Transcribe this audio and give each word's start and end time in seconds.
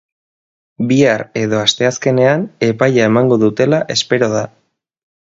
Bihar 0.91 1.21
edo 1.41 1.59
asteazkenean 1.65 2.45
epaia 2.67 3.05
emango 3.09 3.37
dutela 3.43 3.83
espero 3.97 4.31
da. 4.33 4.41